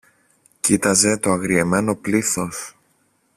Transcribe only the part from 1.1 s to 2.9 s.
το αγριεμένο πλήθος.